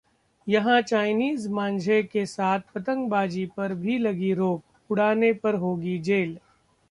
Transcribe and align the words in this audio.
यहां 0.47 0.81
चाइनीज 0.81 1.47
मांझे 1.47 2.01
के 2.03 2.25
साथ 2.25 2.59
पतंगबाजी 2.75 3.45
पर 3.57 3.73
भी 3.73 3.97
लगी 3.97 4.33
रोक, 4.33 4.61
उड़ाने 4.89 5.31
पर 5.33 5.55
होगी 5.55 5.97
जेल 5.99 6.37